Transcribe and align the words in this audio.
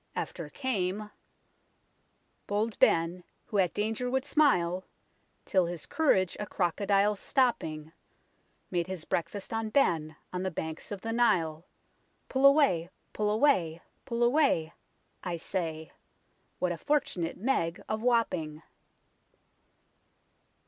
After 0.15 0.49
came"... 0.49 1.11
bold 2.47 2.79
Ben, 2.79 3.23
who 3.45 3.59
at 3.59 3.71
danger 3.75 4.09
would 4.09 4.25
smile, 4.25 4.83
'Till 5.45 5.67
his 5.67 5.85
courage 5.85 6.35
a 6.39 6.47
crocodile 6.47 7.15
stopping, 7.15 7.93
Made 8.71 8.87
his 8.87 9.05
breakfast 9.05 9.53
on 9.53 9.69
Ben 9.69 10.15
on 10.33 10.41
the 10.41 10.49
banks 10.49 10.91
of 10.91 11.01
the 11.01 11.13
Nile, 11.13 11.65
Pull 12.29 12.47
away, 12.47 12.89
pull 13.13 13.29
away, 13.29 13.79
pull 14.03 14.23
away; 14.23 14.73
I 15.23 15.37
say; 15.37 15.91
What 16.57 16.71
a 16.71 16.79
fortunate 16.79 17.37
Meg 17.37 17.79
of 17.87 18.01
Wapping." 18.01 18.63